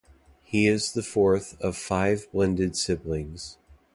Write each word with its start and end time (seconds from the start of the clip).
He 0.41 0.65
is 0.65 0.93
the 0.93 1.03
fourth 1.03 1.61
of 1.61 1.77
five 1.77 2.25
blended 2.31 2.75
siblings. 2.75 3.59